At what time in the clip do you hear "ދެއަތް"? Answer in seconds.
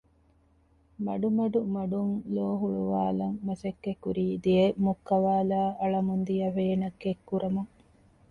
4.43-4.77